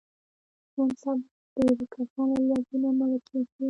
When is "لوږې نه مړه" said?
2.47-3.19